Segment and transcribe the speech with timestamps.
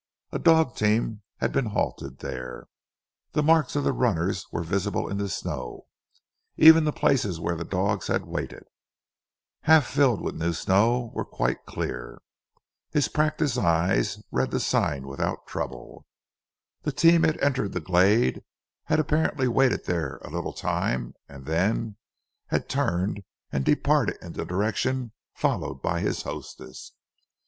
[0.31, 2.65] A dog team had been halted there.
[3.33, 5.85] The marks of the runners were visible in the snow,
[6.57, 8.63] even the places where the dogs had waited,
[9.61, 12.19] half filled with new snow, were quite clear.
[12.89, 16.07] His practised eyes read the signs without trouble.
[16.81, 18.41] The team had entered the glade,
[18.85, 21.97] had apparently waited there a little time, and then
[22.47, 23.21] had turned
[23.51, 26.93] and departed in the direction followed by his hostess.